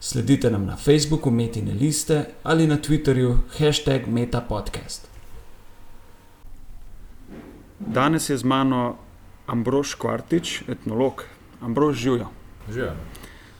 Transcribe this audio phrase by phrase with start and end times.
[0.00, 5.08] Sledite nam na Facebooku Metine liste ali na Twitterju hashtag MetaPodcast.
[7.80, 8.96] Danes je z mano
[9.46, 11.24] Ambrož Kvartič, etnolog.
[11.60, 12.28] Ambrož živijo.
[12.68, 12.92] Živijo.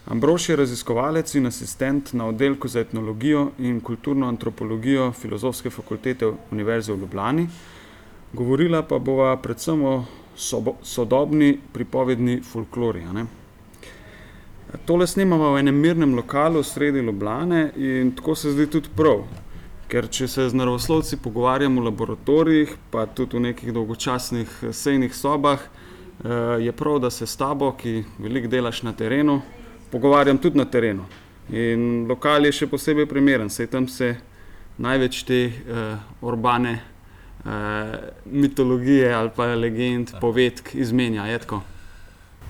[0.07, 6.93] Ambrož je raziskovalec in asistent na oddelku za etnologijo in kulturno antropologijo Filozofske fakultete Univerze
[6.93, 7.49] v Ljubljani.
[8.33, 10.05] Govorila pa bova predvsem o
[10.37, 13.03] sobo, sodobni pripovedni folklori.
[14.85, 19.25] Tole snemamo v enem mirnem lokalu sredi Ljubljane in tako se zdi tudi prav.
[19.89, 25.63] Ker če se z naravoslovci pogovarjamo v laboratorijih, pa tudi v nekih dolgočasnih sejnih sobah,
[26.60, 29.41] je prav, da se s tabo, ki veliko delaš na terenu,
[29.91, 31.07] pogovarjam tudi na terenu.
[31.51, 34.16] In lokal je še posebej primeren, saj tam se
[34.82, 37.95] največ te uh, urbane uh,
[38.27, 41.24] mitologije ali pa legend, povedk izmenja.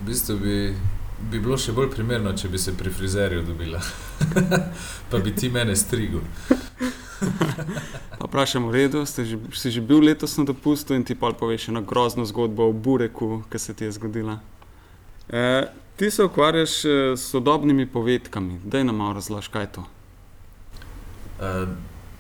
[0.00, 0.56] V bistvu bi
[1.20, 3.80] bi bilo še bolj primerno, če bi se pri frizerju dobila,
[5.10, 6.20] pa bi ti mene strigel.
[8.26, 11.80] Vprašam, v redu, že, si že bil letos na dopustu in ti pa poveš eno
[11.80, 14.40] grozno zgodbo o Bureku, ki se ti je zgodila.
[15.28, 19.84] E, ti se ukvarjaš e, s sodobnimi povedkami, da nam malo razloži, kaj je to.
[21.40, 21.66] E,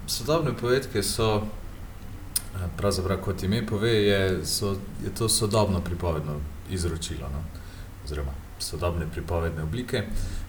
[0.06, 7.28] sodobne povedke so, e, pravzaprav kot ime pove, je, so, je to sodobno pripovedno izročilo.
[7.28, 7.44] No?
[8.04, 10.04] Oziroma, sodobne pripovedne oblike.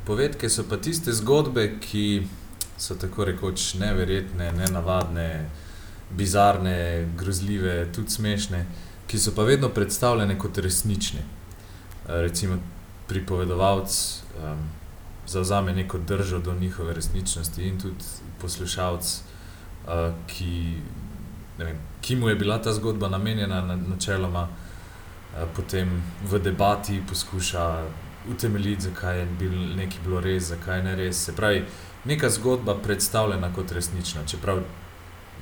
[0.05, 2.27] Povedke so pa tiste zgodbe, ki
[2.77, 5.49] so tako rekoč neverjetne, nenavadne,
[6.09, 8.65] bizarne, grozljive, tudi smešne,
[9.07, 11.23] ki so pa vedno predstavljene kot resnične.
[12.07, 12.59] Recimo,
[13.07, 14.69] pripovedovalec um,
[15.27, 18.03] zauzame neko držo do njihove resničnosti, in tudi
[18.41, 19.21] poslušalec,
[19.87, 20.77] uh, ki,
[22.01, 24.47] ki mu je bila ta zgodba namenjena, načeloma.
[25.33, 27.85] Na potem v debati poskuša
[28.31, 31.25] utemeljiti, zakaj je bil nekaj bilo res, zakaj ne res.
[31.25, 31.63] Se pravi,
[32.05, 34.63] neka zgodba predstavljena kot resnična, čeprav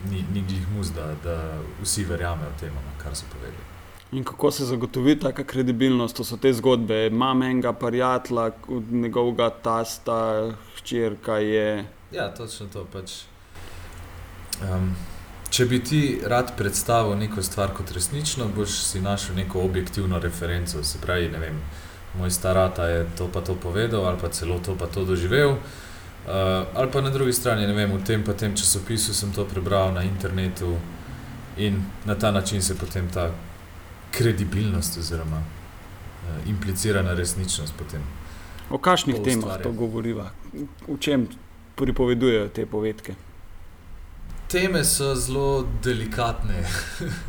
[0.09, 1.37] ni, ni glih mus, da, da
[1.81, 3.63] vsi verjamejo temu, kar so povedali.
[4.11, 8.51] In kako se zagotovi ta kredibilnost, to so te zgodbe, imamo enega prijatelja,
[8.91, 11.85] njegovega tasta, hčerka je.
[12.11, 13.11] Ja, točno to pač.
[14.61, 14.95] Um,
[15.49, 20.83] Če bi ti rad predstavil neko stvar kot resnično, boš si našel neko objektivno referenco.
[20.83, 21.59] Se pravi, ne vem,
[22.17, 25.49] moj starata je to pa to povedal, ali pa celo to pa to doživel.
[26.25, 29.45] Uh, ali pa na drugi strani, ne vem, v tem pa tem časopisu sem to
[29.45, 30.77] prebral na internetu
[31.57, 33.29] in na ta način se potem ta
[34.11, 38.01] kredibilnost oziroma uh, implicirana resničnost potem.
[38.69, 40.31] O kakšnih temah to govoriva?
[40.87, 41.27] V čem
[41.75, 43.13] pripovedujejo te povedke?
[44.47, 46.63] Teme so zelo delikatne,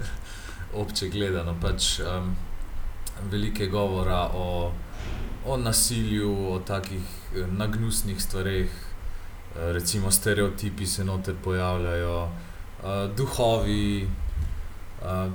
[0.81, 1.57] obče gledano.
[1.61, 2.37] Pač, um,
[3.31, 4.73] veliko je govora o,
[5.47, 7.03] o nasilju, o takih
[7.37, 14.09] eh, nagnusnih stvareh, eh, recimo stereotipi se noter pojavljajo, uh, duhovi,
[15.03, 15.33] uh,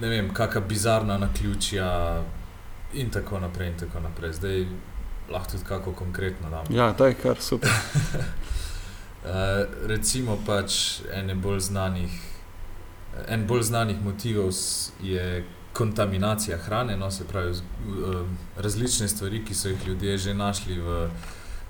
[0.00, 2.22] ne vem, kakšna bizarna naključja.
[2.94, 4.32] In tako naprej, in tako naprej.
[4.32, 4.66] Zdaj
[5.30, 6.64] lahko tudi kako konkretno damo.
[6.70, 7.70] Ja, to je kar super.
[9.24, 11.00] Eh, recimo, pač
[11.34, 12.12] bolj znanih,
[13.28, 14.52] en bolj znanih motivov
[15.02, 18.26] je kontaminacija hrane, no, se pravi, uh,
[18.56, 21.08] različne stvari, ki so jih ljudje že našli v,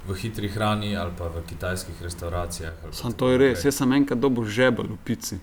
[0.08, 2.72] v hitri hrani ali pa v kitajskih restauracijah.
[2.92, 5.40] Sam to je res, jaz sem enkrat dobil žebel v pici.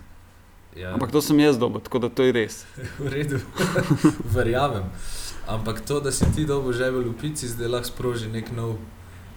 [0.76, 0.94] Ja.
[0.94, 2.64] Ampak to sem jaz dobil, tako da to je res.
[3.02, 3.38] v redu,
[4.36, 4.90] verjamem.
[5.46, 8.78] Ampak to, da si ti dobil žebel v pici, zdaj lahko sproži nek nov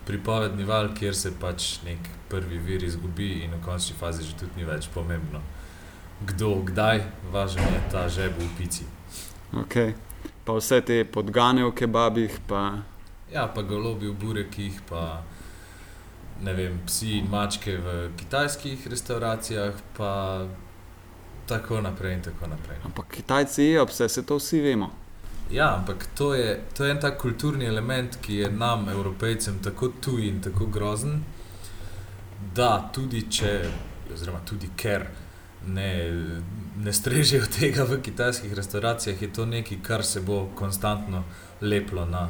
[0.10, 4.58] pripovedni val, kjer se pač nek prvi vir izgubi, in v končni fazi že tudi
[4.58, 5.42] ni več pomembno,
[6.26, 8.90] kdo, kdaj, važno je ta žeb v pici.
[9.64, 9.94] Okay.
[10.46, 12.40] Pa vse te podgane v kebabih.
[12.50, 12.82] Pa...
[13.30, 15.22] Ja, pa golobi v burekih, pa
[16.42, 20.12] ne vem, psi in mačke v kitajskih restauracijah, pa
[21.50, 22.78] tako naprej in tako naprej.
[22.86, 24.90] Ampak Kitajci jedo vse, se to vsi vemo.
[25.52, 29.90] Ja, ampak to je, to je en tak kulturni element, ki je nam, evropejcem, tako
[30.02, 31.24] tuj in tako grozen,
[32.56, 33.54] da tudi če,
[34.14, 35.08] oziroma tudi ker
[35.68, 35.90] ne,
[36.78, 41.24] ne strežejo tega v kitajskih restauracijah, je to nekaj, kar se bo konstantno
[41.62, 42.28] leplo na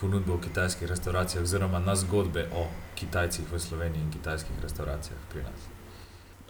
[0.00, 2.66] ponudbo v kitajskih restauracijah, oziroma na zgodbe o
[2.96, 5.75] Kitajcih v Sloveniji in kitajskih restauracijah pri nas.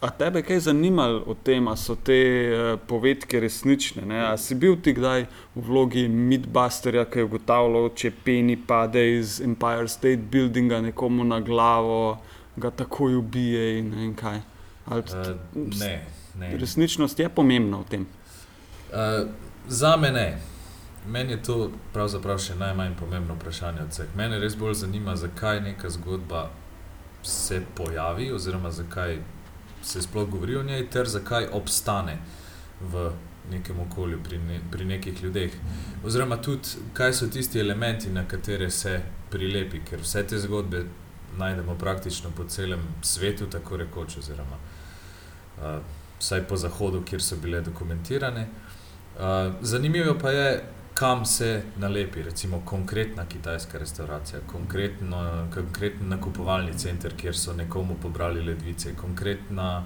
[0.00, 2.16] A tebe kaj zanimalo o tem, ali so te
[2.52, 4.04] uh, povedke resnične?
[4.04, 4.18] Ne?
[4.28, 9.38] A si bil ti kdaj v vlogi Midbusterja, ki je ugotavljal, če peni pade iz
[9.40, 12.18] Empire State Buildinga nekomu na glavo,
[12.60, 14.42] ga takoj ubije in, in kaj?
[14.86, 15.32] Ali, Uh,
[15.80, 16.04] ne,
[16.38, 16.50] ne.
[16.60, 18.04] resničnost je pomembna v tem.
[18.92, 19.24] Uh,
[19.68, 20.38] za me ne.
[21.08, 21.56] Meni je to
[21.94, 24.12] pravzaprav še najmanj pomembno vprašanje od vseh.
[24.18, 26.50] Mene res bolj zanima, zakaj neka zgodba
[27.22, 29.18] se pojavi, oziroma zakaj
[29.86, 32.18] se sploh govori o njej, ter zakaj obstane
[32.80, 33.10] v
[33.50, 35.52] nekem okolju, pri, ne, pri nekih ljudeh.
[36.04, 39.00] Oziroma tudi, kaj so tisti elementi, na katere se
[39.30, 40.84] prilepi, ker vse te zgodbe
[41.38, 45.78] najdemo praktično po celem svetu, tako rekoč, oziroma uh,
[46.18, 48.46] vsaj po zahodu, kjer so bile dokumentirane.
[49.16, 50.48] Uh, zanimivo pa je,
[50.98, 58.40] kam se nalepi, recimo konkretna kitajska restauracija, konkretno, konkreten nakupovalni center, kjer so nekomu pobrali
[58.42, 59.84] ledvice, konkretna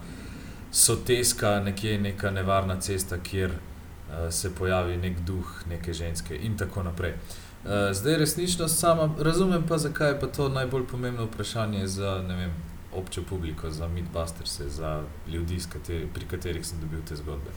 [0.73, 6.83] soteska, nekje neka nevarna cesta, kjer uh, se pojavi nek duh neke ženske in tako
[6.83, 7.15] naprej.
[7.65, 12.55] Uh, zdaj resničnost sama, razumem pa, zakaj je pa to najbolj pomembno vprašanje za vem,
[12.95, 17.51] občo publiko, za Midbusters, za ljudi, kateri, pri katerih sem dobil te zgodbe.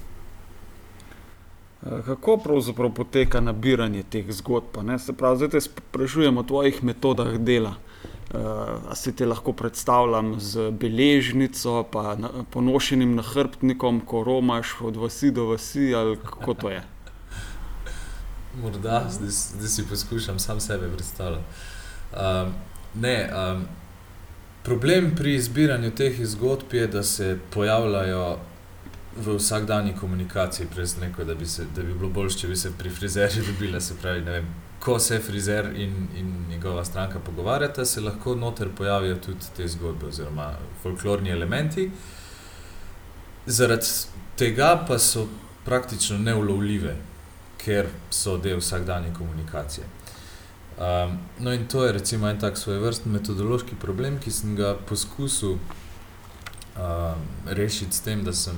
[1.85, 4.83] Eh, Kako pravzaprav poteka nabiranje teh zgodb?
[4.83, 4.99] Ne?
[4.99, 7.75] Se pravi, zdaj te sprašujem o tvojih metodah dela.
[8.33, 8.39] Uh,
[8.89, 15.29] a si te lahko predstavljam z beležnico, pa na, ponošenim nahrbtnikom, ko romaš od vasi
[15.31, 16.81] do vasi, ali kako to je?
[18.61, 21.43] Morda, zdaj, si poskušam sam sebe predstavljati.
[22.13, 22.53] Um,
[22.95, 23.65] ne, um,
[24.63, 28.37] problem pri izbiranju teh zgodb je, da se pojavljajo
[29.17, 32.71] v vsakdanji komunikaciji, sem rekel, da bi, se, da bi bilo bolje, če bi se
[32.77, 34.47] pri frizerju dobile, se pravi, vem.
[34.79, 40.07] Ko se frizer in, in njegova stranka pogovarjata, se lahko noter pojavijo tudi te zgodbe,
[40.07, 40.49] oziroma
[40.81, 41.89] folklorni elementi.
[43.45, 43.87] Zaradi
[44.35, 45.27] tega pa so
[45.65, 46.95] praktično neulovljive,
[47.63, 49.87] ker so del vsakdanje komunikacije.
[50.77, 54.73] Um, no, in to je recimo en tak svoj vrsten metodološki problem, ki sem ga
[54.89, 58.57] poskusil um, rešiti s tem, da sem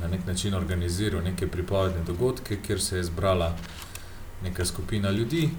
[0.00, 3.56] na nek način organiziral neke pripovedne dogodke, kjer se je zbrala
[4.42, 5.50] neka skupina ljudi,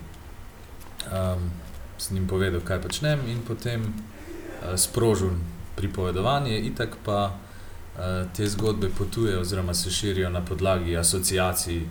[1.05, 1.51] um,
[1.97, 5.29] sem jim povedal, kaj počnem, in potem uh, sprožil
[5.75, 11.81] pripovedovanje, itak pa uh, te zgodbe potujejo, oziroma se širijo na podlagi asociacij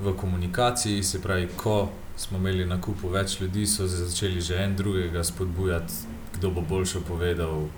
[0.00, 1.02] v komunikaciji.
[1.02, 5.94] Se pravi, ko smo imeli na kupu več ljudi, so začeli že en drugega spodbujati,
[6.36, 7.68] kdo bo boljše povedal,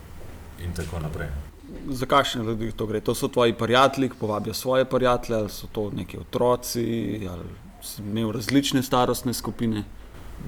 [0.64, 1.51] in tako naprej.
[1.88, 3.00] Za kakšne ljudi to gre?
[3.00, 6.82] To so tvoji prijatelji, ki povabijo svoje prijatelje, ali so to neki otroci,
[7.30, 7.44] ali
[7.82, 9.84] si imel različne starostne skupine.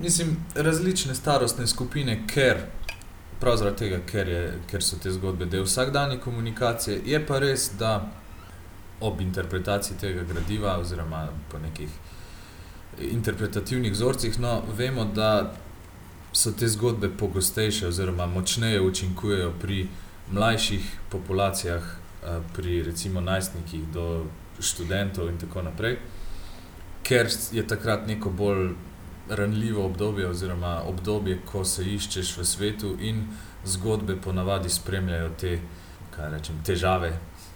[0.03, 2.57] Mislim, različne starostne skupine, ker
[3.41, 7.71] prav zaradi tega, ker, je, ker so te zgodbe del vsakdanje komunikacije, je pa res,
[7.79, 8.11] da
[9.01, 11.91] ob interpretaciji tega gradiva, oziroma po nekih
[13.11, 15.53] interpretativnih vzorcih, no, vemo, da
[16.33, 19.87] so te zgodbe pogostejše, oziroma močneje učinkujejo pri
[20.31, 24.27] mlajših populacijah, eh, pri recimo najstnikih do
[24.61, 25.99] študentov in tako naprej,
[27.03, 28.75] ker je takrat neko bolj
[29.29, 33.27] ranljivo obdobje, oziroma obdobje, ko se iščeš v svetu in
[33.65, 35.59] zgodbe ponavadi spremljajo te,
[36.17, 37.13] kaj rečem, težave,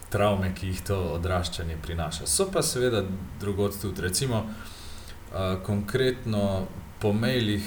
[0.09, 2.27] travme, ki jih to odraščanje prinaša.
[2.27, 3.03] So pa seveda
[3.39, 6.65] drugod tudi, recimo, uh, konkretno
[6.99, 7.65] po mailih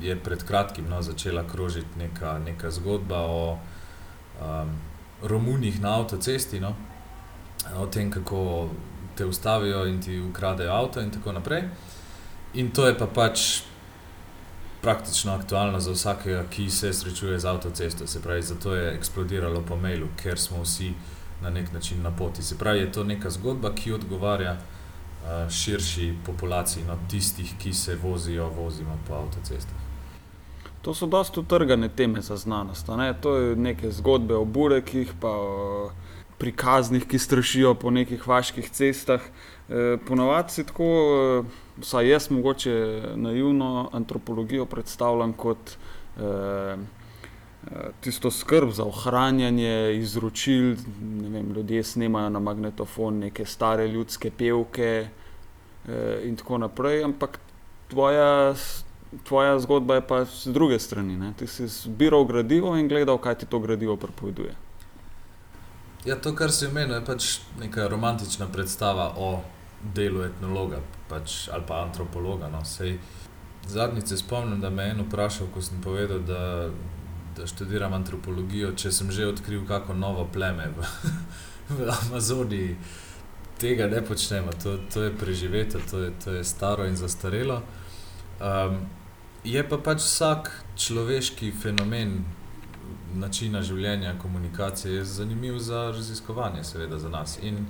[0.00, 3.58] je pred kratkim no, začela krožiti neka, neka zgodba o
[4.40, 4.70] um,
[5.22, 6.74] Romunih na avtocesti, no,
[7.76, 8.68] o tem, kako
[9.16, 11.62] te ustavijo in ti ukradejo avto, in tako naprej.
[12.54, 13.62] In to je pa pač
[14.82, 18.06] praktično aktualno za vsakega, ki se srečuje z avtocesto.
[18.06, 20.92] Se pravi, zato je eksplodiralo po mailu, ker smo vsi
[21.42, 22.42] na nek način na poti.
[22.42, 27.96] Se pravi, je to neka zgodba, ki odgovarja uh, širši populaciji, no, tistih, ki se
[27.96, 29.83] vozijo, vozimo po avtocestah.
[30.84, 32.88] To so dosta utrgane teme za znanost.
[32.88, 33.14] Ne?
[33.20, 35.90] To je neke zgodbe o burekih, pa o
[36.38, 39.22] prikaznih, ki strašijo po nekih vaških cestah.
[39.68, 46.76] E, Ponavadi si tako, e, vsaj jaz mogoče naivno antropologijo predstavljam kot e, e,
[48.00, 50.74] tisto skrb za ohranjanje izročil.
[51.32, 55.08] Vem, ljudje snemajo na magnetofon neke stare ljudske pevke
[55.88, 57.40] e, in tako naprej, ampak
[57.88, 58.54] tvoja
[59.24, 61.16] tvoja zgodba je pa z druge strani.
[61.16, 61.32] Ne?
[61.38, 64.54] Ti si zbiral gradivo in gledal, kaj ti to gradivo pripoveduje.
[66.04, 67.28] Ja, to, kar si omenil, je pač
[67.60, 69.40] neka romantična predstava o
[69.94, 72.48] delu etnologa pač, ali pa antropologa.
[72.52, 72.64] No.
[72.64, 72.98] Sej,
[73.68, 76.68] zadnjič se spomnim, da me je en vprašal, ko sem povedal, da
[77.36, 80.86] da študiram antropologijo, če sem že odkril kako novo pleme v,
[81.76, 82.76] v Amazoniji.
[83.58, 87.62] Tega ne počnemo, to, to je preživeto, to je, to je staro in zastarelo.
[88.40, 88.82] Um,
[89.44, 90.48] je pa pač vsak
[90.80, 92.22] človeški fenomen,
[93.14, 97.36] načina življenja, komunikacije, zanimiv za raziskovanje, seveda za nas.
[97.42, 97.66] In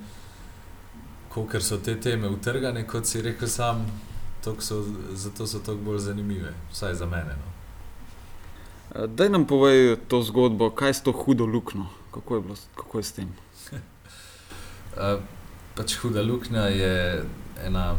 [1.35, 3.83] ker so te teme utrgane, kot si rekel, sam,
[4.45, 4.85] so,
[5.19, 7.35] zato so tako bolj zanimive, vsaj za mene.
[7.41, 9.09] No.
[9.11, 13.05] Daj nam povej to zgodbo, kaj je to hudo luknjo, kako je, bilo, kako je
[13.05, 13.35] s tem.
[15.77, 16.95] pač huda luknja je
[17.67, 17.97] ena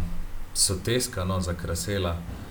[0.56, 2.16] soteska, no, za krasela.
[2.16, 2.45] Uh,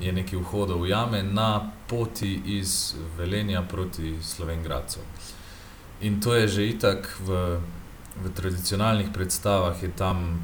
[0.00, 4.98] je nekaj vhodov v jame na poti iz Velenja proti Slovenki.
[6.00, 7.58] In to je že itak v,
[8.22, 10.42] v tradicionalnih predstavah, je tam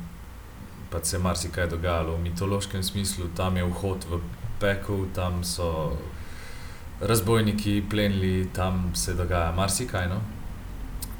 [0.90, 4.20] pa se marsikaj dogajalo v mitološkem smislu, tam je vhod v
[4.60, 5.98] pekel, tam so
[7.00, 10.08] razbojniki plenili, tam se dogaja marsikaj.
[10.08, 10.22] No,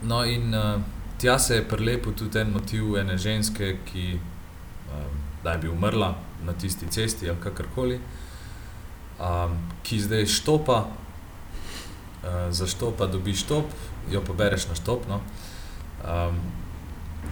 [0.02, 0.81] no in uh,
[1.19, 4.19] tja se je prelepil tudi en motiv ene ženske, ki
[5.44, 8.00] uh, bi umrla na tisti cesti ali kakorkoli,
[9.20, 13.64] um, ki zdaj štopa, uh, za štopa dobiš štop,
[14.10, 15.08] jo pobereš na štop.
[15.08, 15.20] No,
[16.04, 16.40] um,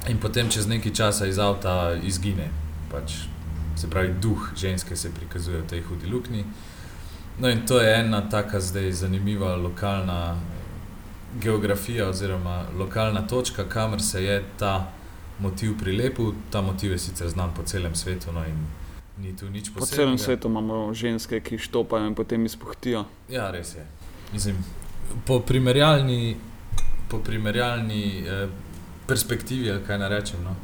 [0.09, 2.49] In potem čez nekaj časa iz avta izgine,
[2.91, 3.29] pač,
[3.79, 6.45] se pravi, duh ženske se prikazuje v tej hudi luknji.
[7.39, 10.37] No, in to je ena tako zdaj zanimiva lokalna
[11.41, 14.91] geografija, oziroma lokalna točka, kamor se je ta
[15.41, 16.35] motiv prilepil.
[16.51, 18.33] Ta motiv je sicer znan po celem svetu.
[18.33, 18.45] No,
[19.19, 19.81] Ni tu nič posebnega.
[19.81, 23.05] Po celem svetu imamo ženske, ki štopajo in potem izpuhtijo.
[23.29, 23.85] Ja, res je.
[24.33, 24.57] Mislim,
[25.27, 26.37] po primerjalni,
[27.09, 28.49] po primerjalni eh,
[29.07, 30.57] perspektivi, ali kaj naj rečem, no,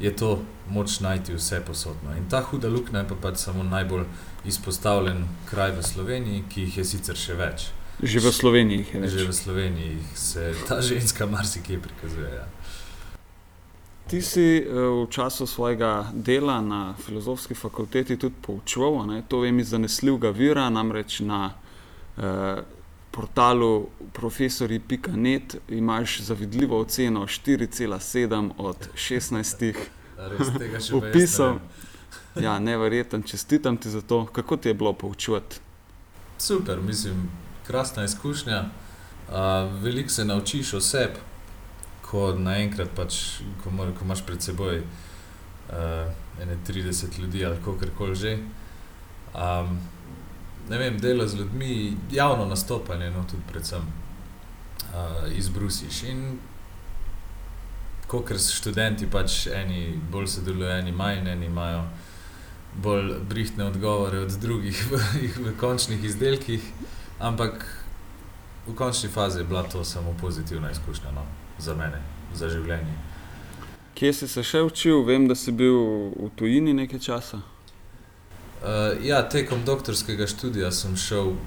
[0.00, 0.38] je to
[0.70, 2.14] moč najti vse posodno.
[2.16, 4.04] In ta huda luknja je pa pač samo najbolj
[4.46, 7.70] izpostavljen kraj v Sloveniji, ki jih je sicer še več.
[8.02, 9.12] Že v Sloveniji jih je več.
[9.12, 12.30] Že v Sloveniji se ta ženska marsikaj prikazuje.
[12.34, 12.46] Ja.
[14.06, 19.68] Ti si eh, v času svojega dela na filozofski fakulteti tudi poučeval, to vem iz
[19.68, 21.50] zanesljivega vira, namreč na
[22.16, 22.62] eh,
[23.10, 29.74] portalu profesori.net imaš zavidljivo oceno 4,7 od 16
[30.92, 31.58] opisov.
[32.40, 34.26] Ja, nevreten, čestitam ti za to.
[34.26, 35.56] Kako ti je bilo poučevati?
[36.38, 37.30] Super, mislim,
[37.66, 38.64] krasna izkušnja.
[39.28, 39.34] Uh,
[39.82, 41.18] Veliko se naučiš o sebi,
[42.06, 46.10] ko naenkrat, pač, ko, mora, ko imaš pred seboj uh,
[46.68, 48.38] 30 ljudi ali kar koli že.
[49.34, 49.78] Um,
[50.68, 56.02] ne vem, delo z ljudmi, javno nastopanje, no tudi predvsem uh, izbrusiš.
[56.02, 56.38] In
[58.06, 61.84] kot študenti, pač eni bolj sodelujo, eni manj, eni imajo
[62.82, 65.00] bolj brihtne odgovore od drugih v,
[65.46, 66.62] v končnih izdelkih,
[67.18, 67.66] ampak
[68.66, 71.24] v končni fazi je bila to samo pozitivna izkušnja no,
[71.58, 72.00] za mene,
[72.34, 72.94] za življenje.
[73.96, 75.02] Kje si se še učil?
[75.08, 75.76] Vem, da si bil
[76.12, 77.40] v tujini nekaj časa.
[78.60, 81.38] Uh, ja, tekom doktorskega študija sem šel uh,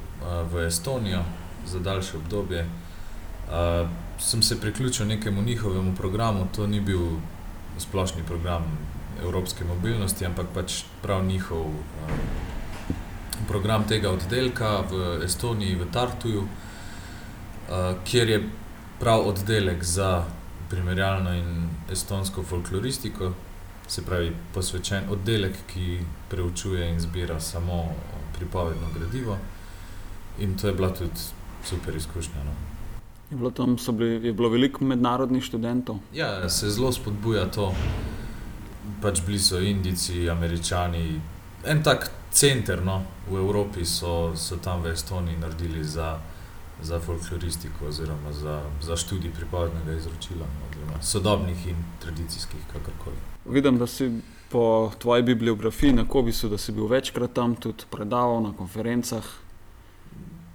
[0.49, 1.21] v Estonijo
[1.69, 2.63] za daljše obdobje.
[3.49, 3.89] Uh,
[4.21, 7.19] sem se priključil nekemu njihovemu programu, to ni bil
[7.77, 8.65] splošni program
[9.21, 11.75] evropske mobilnosti, ampak pač prav njihov um,
[13.47, 18.41] program tega oddelka v Estoniji, v Tartuju, uh, kjer je
[18.99, 20.23] prav oddelek za
[20.69, 23.33] primerjalno in estonsko folkloristiko,
[23.87, 27.95] se pravi posvečen oddelek, ki preučuje in zbira samo
[28.37, 29.37] pripovedno gradivo.
[30.39, 31.19] In to je bila tudi
[31.65, 32.43] super izkušnja.
[32.45, 32.51] No.
[33.31, 35.97] Je bilo tam bili, je bilo veliko mednarodnih študentov?
[36.13, 37.73] Ja, se zelo spodbuja to
[39.01, 41.21] pač bili so Indijci, Američani,
[41.65, 46.17] en tak center no, v Evropi so, so tam v Estoniji naredili za,
[46.83, 50.45] za folkloristiko oziroma za, za študij pripovednega izročila,
[50.87, 53.15] no, sodobnih in tradicijskih, kakorkoli.
[53.45, 54.11] Vidim, da si
[54.49, 59.23] po tvoji bibliografiji na Kobisu, da si bil večkrat tam tudi predaval na konferencah.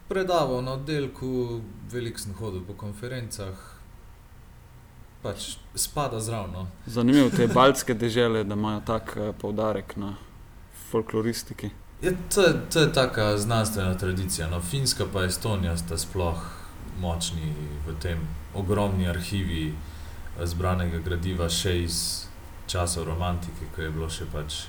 [0.09, 1.61] Predaval na oddelku,
[1.93, 3.55] veliko sem hodil po konferencah,
[5.23, 6.53] pač spada zraven.
[6.53, 6.67] No.
[6.87, 10.15] Zanimivo je te baltske države, da imajo tak uh, poudarek na
[10.91, 11.71] folkloristiki.
[12.03, 14.51] Je, to, to je taka znanstvena tradicija.
[14.51, 14.61] No.
[14.61, 16.43] Finska in Estonija sta sploh
[17.01, 17.55] močni
[17.87, 18.19] v tem
[18.55, 22.27] ogromni arhivi eh, zbranega gradiva, še iz
[22.67, 24.67] časov romantike, ko je, še pač,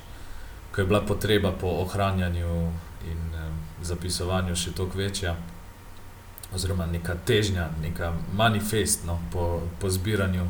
[0.71, 2.55] ko je bila potreba po ohranjanju
[3.05, 5.35] in um, zapisovanju še toliko večja
[6.55, 10.45] oziroma neka težnja, neka manifest no, po, po zbiranju.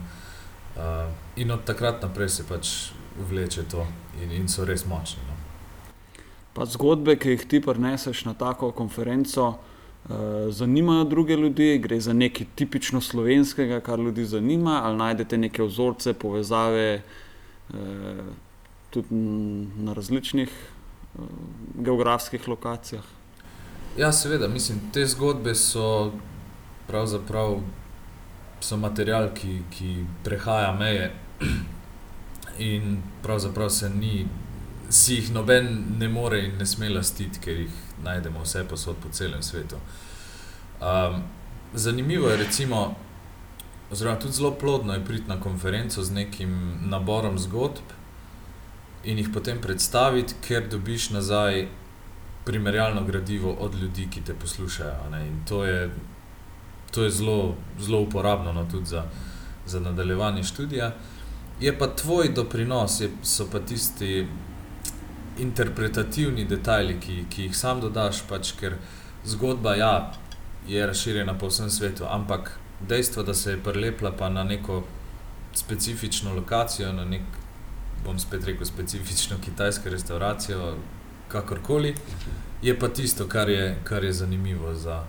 [0.76, 2.74] Uh, in od takrat naprej se pač
[3.30, 3.86] vleče to
[4.22, 5.24] in, in so res močni.
[5.28, 5.35] No.
[6.56, 9.58] Pa zgodbe, ki jih ti preneseš na tako konferenco,
[10.50, 16.14] zanimajo druge ljudi, gre za nekaj tipično slovenskega, kar ljudi zanima, ali najdete neke vzorce,
[16.14, 17.02] povezave
[17.70, 17.76] uh,
[18.90, 19.16] tudi
[19.78, 20.50] na različnih
[21.16, 21.26] uh,
[21.76, 23.04] geografskih lokacijah.
[23.98, 26.12] Ja, seveda, mislim, te zgodbe so
[26.88, 27.60] pravzaprav
[28.60, 31.12] so material, ki, ki prehaja meje
[32.74, 34.28] in pravzaprav se ni,
[34.90, 39.10] si jih noben ne more in ne sme lastiti, ker jih najdemo vse posod po
[39.12, 39.80] celem svetu.
[40.82, 41.24] Um,
[41.74, 42.96] zanimivo je, recimo,
[43.92, 47.96] oziroma tudi zelo plodno je priti na konferenco z nekim naborom zgodb
[49.04, 51.68] in jih potem predstaviti, ker dobiš nazaj
[52.46, 55.10] primerjalno gradivo od ljudi, ki te poslušajo.
[55.28, 55.90] In to je,
[56.92, 59.04] to je zelo, zelo uporabno no, tudi za,
[59.66, 60.92] za nadaljevanje študija.
[61.60, 64.28] Je pa tvoj doprinos, je, so pa tisti
[65.40, 68.78] interpretativni detajli, ki, ki jih sam dodaš, pač, ker
[69.26, 69.96] zgodba ja,
[70.68, 72.52] je razširjena po vsem svetu, ampak
[72.88, 74.84] dejstvo, da se je prelepla pa na neko
[75.54, 77.22] specifično lokacijo, na nek,
[78.06, 80.76] bom spet rekel, specifično kitajsko restauracijo,
[81.28, 81.96] kakorkoli,
[82.62, 85.04] je pa tisto, kar je, kar je zanimivo za,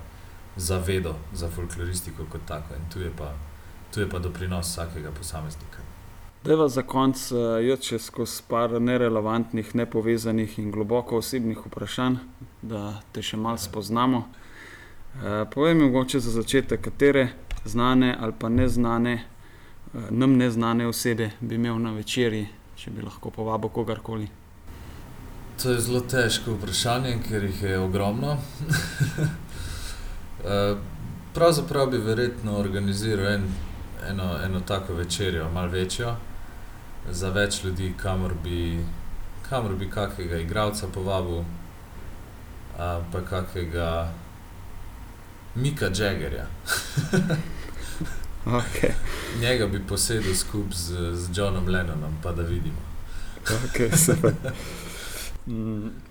[0.55, 2.75] za vedo, za folkloristiko kot tako.
[2.75, 3.33] In tu je pa,
[3.93, 5.86] tu je pa doprinos vsakega posameznika.
[6.47, 12.21] Deva za konec, uh, jaz če skozi par nerelevantnih, nepovezanih in globoko osebnih vprašanj,
[12.63, 14.21] da te še malo spoznamo.
[14.21, 17.25] Uh, povej mi, mogoče za začetek, katere
[17.65, 22.45] znane ali pa neznane, uh, nam neznane osebe bi imel na večerji,
[22.79, 24.29] če bi lahko povabil kogarkoli.
[25.59, 28.37] To je zelo težko vprašanje, ker jih je ogromno.
[31.35, 33.45] Pravzaprav bi verjetno organiziral en,
[34.13, 36.15] eno, eno tako večerjo, malo večjo,
[37.11, 38.79] za več ljudi, kamor bi,
[39.49, 41.43] kamor bi kakega igralca povabil,
[42.77, 44.13] pa kakega
[45.55, 46.45] Mika Jaggerja.
[48.59, 48.91] okay.
[49.41, 52.77] Njega bi posedel skupaj z, z Johnom Lennonom, pa da vidimo.
[53.47, 53.89] Okay,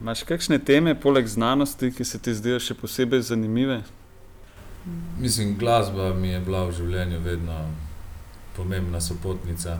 [0.01, 3.83] Imáš mm, kakšne teme, poleg znanosti, ki se ti zdijo še posebej zanimive?
[5.21, 7.59] Mislim, glasba mi je bila v življenju vedno
[8.57, 9.79] pomembna sopotnica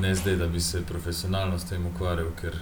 [0.00, 2.56] ne zdaj, da bi se profesionalno s tem ukvarjal, ker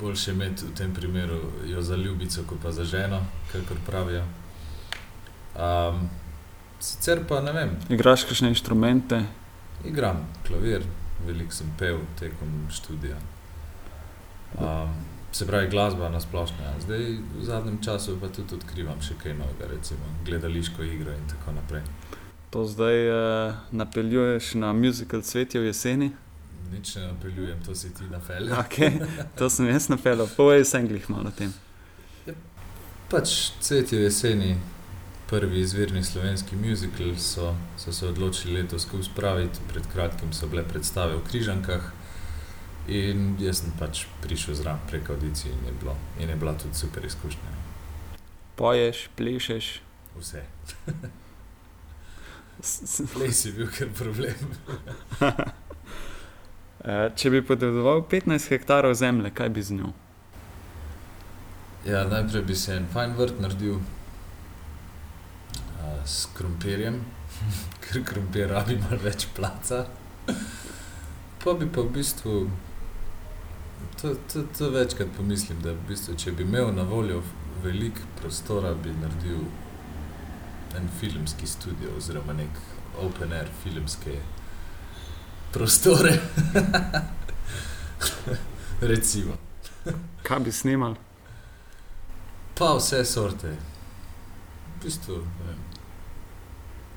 [0.00, 3.20] boljše imeti v tem primeru jo za ljubico, kot pa za ženo,
[3.52, 4.24] kako pravijo.
[5.56, 6.08] Um,
[6.80, 7.76] sicer pa ne vem.
[7.88, 9.22] Igraš kakšne inštrumente?
[9.84, 10.82] Igram klavir,
[11.26, 13.16] veliko sem pel tekom študija.
[14.60, 14.94] Um,
[15.32, 16.56] se pravi, glasba na splošno.
[16.64, 16.80] Ja.
[16.80, 17.04] Zdaj,
[17.38, 21.82] v zadnjem času pa tudi odkrivam še kaj novega, recimo gledališko igro in tako naprej.
[22.50, 26.10] To zdaj uh, napeljuješ na muzikal Cvetje v jeseni?
[26.72, 28.58] Nič ne napeljujem, to si ti napeljal.
[28.64, 29.00] Okay,
[29.38, 31.52] to sem jaz napeljal, povej vse englih malo o tem.
[32.26, 32.32] Ja,
[33.12, 34.56] pač Cvetje v jeseni,
[35.28, 39.68] prvi izvirni slovenski muzikal, so, so se odločili letos skupaj spraviti.
[39.68, 41.92] Pred kratkim so bile predstave v Križankah
[42.88, 46.74] in jaz sem pač prišel zraven prek audicij in je, bilo, in je bila tudi
[46.74, 47.56] super izkušnja.
[48.56, 49.72] Poješ, plešeš.
[50.16, 50.48] Vse.
[53.12, 54.34] Ples je bil kar problem.
[56.78, 59.88] Eh, če bi podedoval 15 hektarov zemlje, kaj bi z njo?
[61.84, 63.82] Ja, najprej bi se en fajn vrt naredil uh,
[66.06, 67.00] s krompirjem,
[67.82, 69.78] ker krompir rabi malo več placa.
[71.42, 72.32] Pa bi pa v bistvu,
[73.98, 77.24] to, to, to večkrat pomislim, da v bistvu, če bi imel na voljo
[77.64, 79.42] veliko prostora, bi naredil
[80.76, 82.60] en filmski studio oziroma nek
[82.98, 84.18] open air filmske
[85.52, 86.18] prostore.
[88.80, 89.36] Recimo.
[90.22, 90.94] Kaj bi snimal?
[92.58, 93.48] Pa vse sorte.
[93.48, 95.22] V bistvu,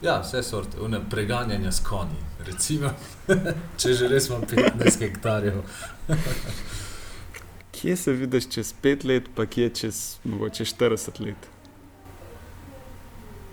[0.01, 2.89] ja, vse sorte, une preganjanja s konji, recimo,
[3.79, 5.61] če že res imam 15 hektarjev.
[7.75, 11.49] kje se vidiš čez 5 let, pa kje čez mogoče 40 let?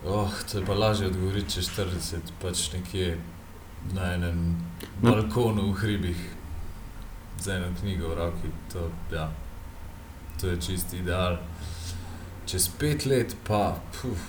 [0.06, 3.16] Oh, to je pa lažje odgovoriti, če 40, pač nekje
[3.94, 4.38] na enem
[5.02, 5.11] no.
[5.11, 6.20] balkonu v hribih,
[7.42, 8.52] z eno knjigo v roki.
[8.72, 9.26] To, ja,
[10.40, 11.40] to je čisti ideal.
[12.46, 14.22] Čez pet let pa, puf,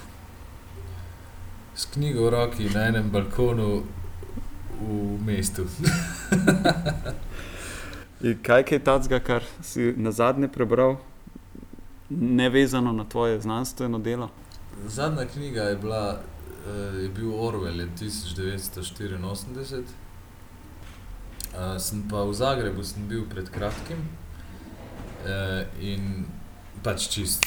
[1.75, 3.83] s knjigo v roki na enem balkonu
[4.81, 5.69] v mestu.
[8.47, 10.97] kaj je tacga, kar si na zadnje prebral,
[12.09, 14.31] nevezano na tvoje znanstveno delo?
[14.87, 16.19] Zadnja knjiga je, bila,
[16.67, 19.83] uh, je bil Orwell 1984.
[21.49, 23.97] Uh, sem pa v Zagrebu sem bil pred kratkim
[25.25, 26.25] uh, in
[26.83, 27.45] pač čist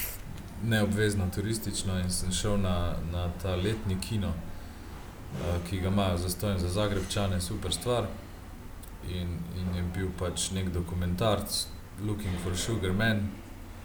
[0.63, 4.35] neobvezno turistično in sem šel na, na ta letni kino, uh,
[5.69, 8.07] ki ga imajo za stojen za Zagrebčane, super stvar.
[9.09, 11.65] In, in je bil pač nek dokumentarc,
[12.01, 13.29] Looking for Sugar Man.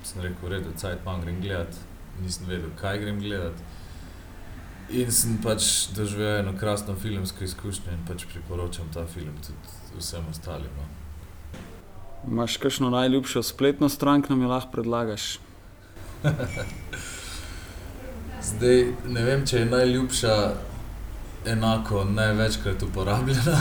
[0.04, 1.78] Sem rekel, redo, cajt manj grem gledat,
[2.22, 3.60] nisem vedel, kaj grem gledat.
[4.88, 10.24] In sem pač doživel eno krasno filmsko izkušnjo in pač priporočam ta film tudi vsem
[10.30, 10.70] ostalim.
[10.76, 10.86] No.
[12.26, 15.38] Imaš kakšno najljubšo spletno stran, ki nam jo lahko predlagaš?
[18.48, 20.34] Zdaj ne vem, če je najljubša
[21.52, 23.60] enako največkrat uporabljena.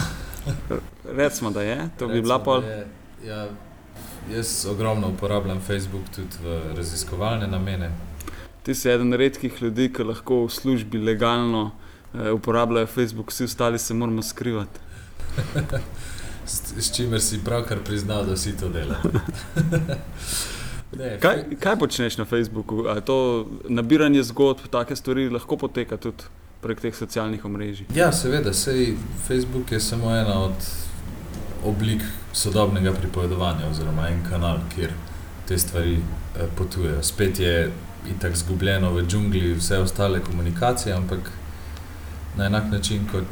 [1.20, 2.64] Recimo, da je, to bi bila pol.
[2.64, 2.86] Je,
[3.26, 3.46] ja,
[4.32, 7.90] jaz ogromno uporabljam Facebook tudi v raziskovalne namene.
[8.68, 11.70] Ti si eden redkih ljudi, ki lahko v službi legalno
[12.12, 14.80] eh, uporabljajo Facebook, vsi ostali se moramo skrivati.
[16.46, 19.00] S, s čimer si pravkar priznal, da si to delal.
[20.98, 22.84] Ne, kaj, kaj počneš na Facebooku?
[22.88, 26.28] A je to nabiranje zgodb, take stvari lahko poteka tudi
[26.60, 27.86] prek teh socialnih omrežij?
[27.94, 30.70] Ja, seveda, sej Facebook je samo ena od
[31.64, 34.92] oblik sodobnega pripovedovanja, oziroma en kanal, kjer
[35.48, 37.02] te stvari eh, potujejo.
[37.02, 37.70] Spet je
[38.06, 41.30] itak zgubljeno v džungli vse ostale komunikacije, ampak
[42.36, 43.26] na enak način kot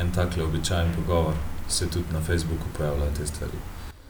[0.00, 1.34] en takle običajen pogovor
[1.68, 3.58] se tudi na Facebooku pojavljajo te stvari.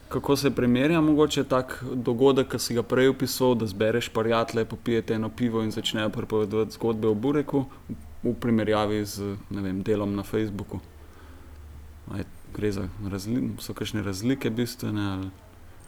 [0.09, 5.15] Kako se primerja mogoče tak dogodek, ki si ga prej opisal, da zbereš prijatelje, popijete
[5.15, 7.65] eno pivo in začnejo pripovedovati zgodbe o Bureku,
[8.23, 10.81] v primerjavi z vem, delom na Facebooku?
[12.15, 12.25] Aj,
[12.57, 15.31] gre za razli so kakšne razlike bistvene, ali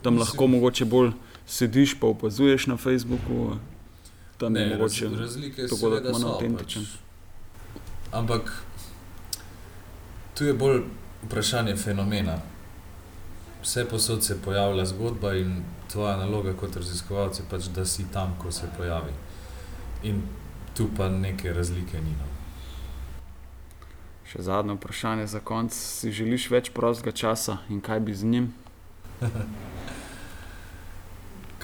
[0.02, 1.12] tam lahko mogoče bolj
[1.46, 3.56] sediš pa opazuješ na Facebooku,
[4.40, 6.84] tam Ne, je mogoče razlike dogodek seveda manj avtentičen.
[6.84, 8.12] Pač.
[8.12, 8.52] Ampak
[10.34, 10.80] tu je bolj
[11.26, 12.38] vprašanje fenomena.
[13.62, 18.32] Vse posod se pojavlja zgodba in tvoja naloga kot raziskovalec je pač, da si tam,
[18.42, 19.12] ko se pojavi.
[20.02, 20.22] In
[20.76, 22.16] tu pa neke razlike ni.
[22.16, 22.30] No.
[24.32, 25.76] Še zadnje vprašanje za konec.
[25.76, 28.52] Si želiš več prostega časa in kaj bi z njim?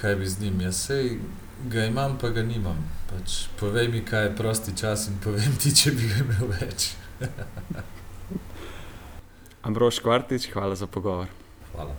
[0.01, 0.61] Kaj bi z njim?
[0.61, 1.17] Jaz sej
[1.65, 2.91] ga imam, pa ga nimam.
[3.11, 6.91] Pač, povej mi, kaj je prosti čas in povem ti, če bi ga imel več.
[9.67, 11.27] Ambrož Kvartič, hvala za pogovor.
[11.73, 11.95] Hvala.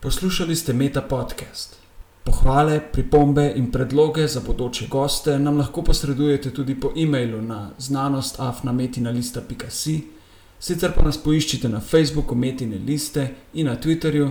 [0.00, 1.76] Poslušali ste Meta podcast.
[2.24, 10.02] Pohvale, pripombe in predloge za bodoče goste nam lahko posredujete tudi po e-mailu na znanostafnametina.si,
[10.60, 14.30] sicer pa nas poiščite na Facebooku Metine liste in na Twitterju,